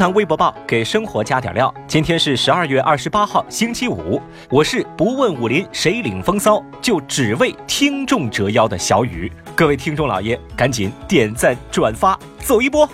[0.00, 1.72] 堂微博报给生活加点料。
[1.86, 4.18] 今天是十二月二十八号，星期五。
[4.48, 9.30] 我是不问武林谁领风骚，就只为听众折腰的小雨。
[9.54, 12.88] 各位听众老爷，赶紧点赞转发，走一波！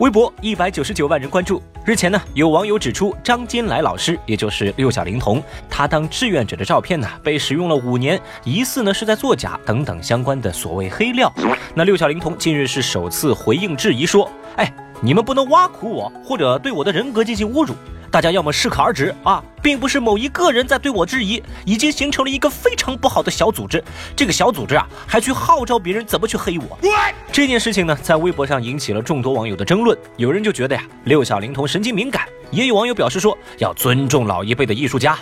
[0.00, 1.62] 微博一百九十九万人关注。
[1.82, 11.32] 日前呢，有网友指出，张金来老师，也就是六小龄童，他当志愿者的照片呢，被使用了五年，疑似呢是在作假等等相关的所谓黑料。
[11.74, 14.70] 那六小龄童近日是首次回应质疑，说：“哎，
[15.00, 17.74] 你们不能挖苦我，或者对我的人格进行侮辱。”
[18.10, 23.84] 大家要么适可而止啊，并不是某一个人在对我质疑，已经形成了一个非常不好的小组织。
[24.16, 26.78] 这个小组织啊，还去号召别人怎么去黑我。
[27.30, 29.96] 这件事情呢，在微博上引起了众多网友的争论。
[30.16, 35.18] 有人就觉得呀，六小龄童神经敏感；也有网友表示说，要尊重老一辈的艺术家。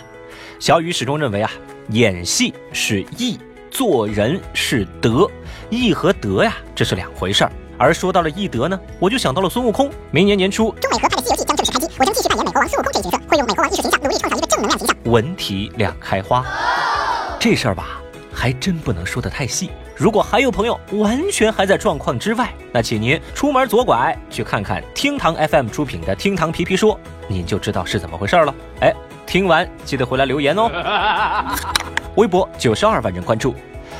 [0.57, 1.51] 小雨始终认为啊，
[1.89, 3.37] 演戏是艺，
[3.69, 5.29] 做人是德，
[5.69, 7.51] 艺和德呀，这是两回事儿。
[7.77, 9.89] 而说到了艺德呢，我就想到了孙悟空。
[10.11, 14.97] 明年年初，中美合拍的《西游记》将正式开机，我将继续扮演美国王孙悟空这一角色，会用美国王艺术形象努力创造一个正能量形象。
[15.05, 16.43] 文体两开花，
[17.39, 18.01] 这事儿吧，
[18.33, 19.69] 还真不能说的太细。
[19.95, 26.95] 如果还有朋友完全还在状况之外，那请您出门左拐去看看厅堂 FM 出品的《厅堂皮皮说》，
[27.27, 28.53] 您就知道是怎么回事了。
[28.81, 28.93] 哎，
[29.25, 30.69] 听完记得回来留言哦。
[32.15, 33.55] 微博九十二万人关注。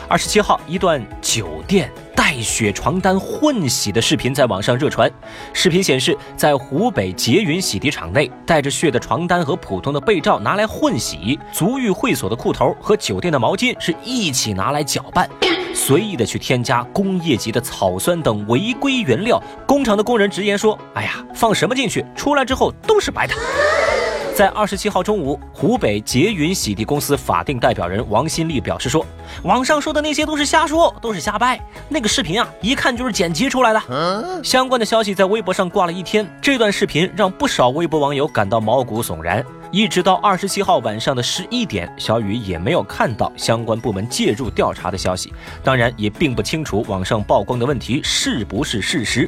[0.10, 1.92] 二十七号，一段酒店。
[2.16, 5.10] 带血床单混洗的视频在网上热传。
[5.54, 15.30] 视频显示，在湖北捷云洗涤厂内，带着血的床单和普通的被罩拿来混洗，足浴会所的裤头和酒店的毛巾是一起拿来搅拌，
[15.74, 19.42] 随意的去添加工业级的草酸等违规原料。
[19.66, 23.34] 工厂的工人直言说：“哎呀，放什么进去，出来之后都是白的。”
[24.38, 29.04] 在二十七号中午，湖北捷云洗涤公司法定代表人王新立表示说
[29.42, 31.60] ：“网上说的那些都是瞎说，都是瞎掰。
[31.90, 33.82] 那个视频啊，一看就是剪辑出来的。”
[34.46, 39.44] 相关的消息在微博上挂了一天，这段视频让不少微博网友感到毛骨悚然。
[39.72, 45.34] 一直到二十七号晚上的十一点，小雨也没有看到相关部门介入调查的消息，
[45.64, 49.28] 当然也并不清楚网上曝光的问题是不是事实。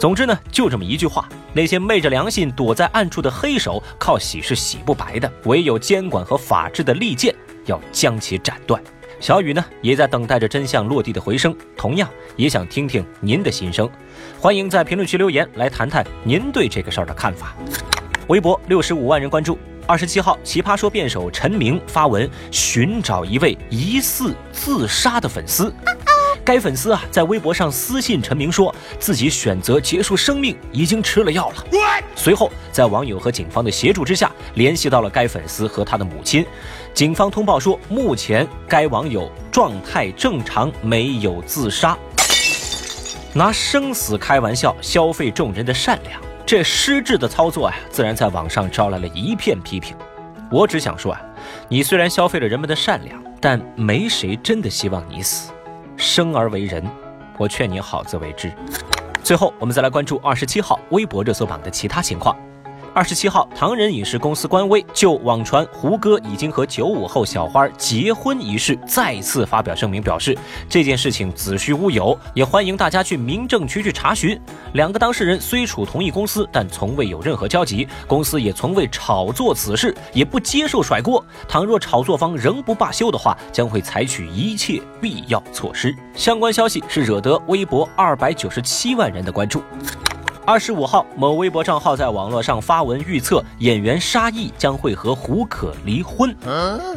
[0.00, 5.32] 总之呢，就这么一句话：那些昧着良心躲在暗处的黑手，靠洗是洗不白的。
[5.44, 7.34] 唯有监管和法治的利剑，
[7.66, 8.82] 要将其斩断。
[9.18, 13.88] 小雨呢，也在等待着真相落地的回声，同样也想听听您的心声。
[14.38, 17.54] 欢迎在评论区留言，来谈谈您对这个事儿的看法。
[18.28, 19.58] 微博六十五万人关注。
[19.86, 25.72] 二十七号，奇葩说辩手陈明发文寻找一位疑似自杀的粉丝。
[26.44, 31.64] 该粉丝啊，在微博上私信陈明，说自己选择结束生命已经吃了药了。
[32.14, 36.44] 随后，在网友和警方的协助之下，联系到了该粉丝和他的母亲。
[36.92, 41.96] 警方通报说，目前该网友状态正常，没有自杀。
[43.32, 49.96] 拿生死开玩笑，消费众人的善良，这失智的操作啊，自然在网上招来了一片批评。
[50.50, 51.20] 我只想说啊，
[51.70, 55.50] 你虽然消费了人们的善良，但没谁真的希望你死。
[55.96, 56.84] 生而为人，
[57.38, 58.52] 我劝你好自为之。
[59.22, 62.36] 最后，我们再来关注二十七号微博热搜榜的其他情况。
[62.94, 70.38] 二十七号，唐人影视公司官微就网传胡歌已经和九五后小花结婚一事再次发表声明，表示
[70.68, 74.40] 这件事情子虚乌有，也欢迎大家去民政局去查询。
[74.74, 81.24] 两个当事人虽处同一公司，但从未有任何交集，公司也从未炒作此事，也不接受甩锅。
[81.48, 85.92] 倘若炒作方仍不罢休的话，将会采取一切必要措施。
[86.14, 89.64] 相关消息是惹得微博二百九十七万人的关注。
[90.46, 96.36] 二十五号，某微博账号在网络上发文预测演员沙溢将会和胡可离婚。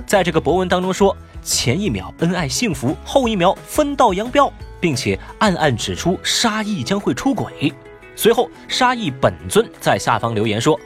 [0.06, 7.74] 在这个博文当中说，前一秒恩爱幸福，后一秒分道扬镳，并且暗暗指出沙溢将会出轨。
[8.18, 10.78] 随后，沙溢本尊在下方留言说：“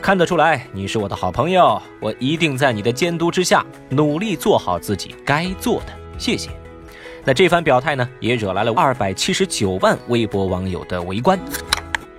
[0.00, 6.48] 看得出来你是我的好朋友，我一定在你的监督之下努力做好自己该做的，谢谢。”
[7.26, 11.36] 那这番表态呢，也惹来了二百七十九万微博网友的围观。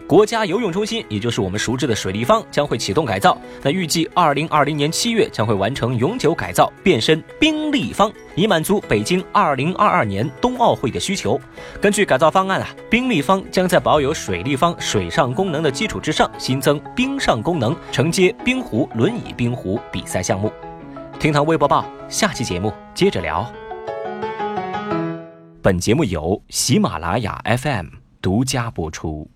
[0.10, 3.40] 国家游泳中心，也就是我们熟知的水立方，将会启动改造。
[3.62, 11.40] 那预计二零二零年七月将会完成永久改造，变身冰立方，以满足北京二零二二年冬奥会的需求。
[11.80, 20.52] 根据改造方案啊，冰立方将在保有水立方水上功能的基础之上，新增冰上功能，承接冰壶、轮椅冰壶比赛项目。
[21.20, 23.48] 厅堂微博报，下期节目接着聊。
[25.62, 27.86] 本节目由喜马拉雅 FM
[28.20, 29.30] 独家播出。